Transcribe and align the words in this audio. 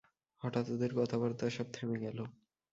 হঠাৎ 0.41 0.65
ওদের 0.69 0.91
কথাবার্তা 0.95 1.45
সব 1.49 1.67
থেমে 1.73 1.97
গেল। 1.99 2.17